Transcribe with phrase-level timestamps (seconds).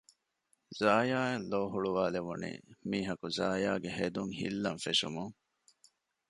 [0.77, 2.51] ޒާޔާއަށް ލޯހުޅުވާލެވުނީ
[2.89, 5.35] މީހަކު ޒާޔާގެ ހެދުން ހިއްލަން ފެށުމުން